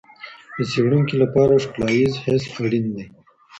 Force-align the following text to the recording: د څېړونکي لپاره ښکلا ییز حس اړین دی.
د 0.55 0.57
څېړونکي 0.71 1.15
لپاره 1.23 1.53
ښکلا 1.63 1.89
ییز 1.97 2.13
حس 2.23 2.43
اړین 2.63 2.85
دی. 2.95 3.05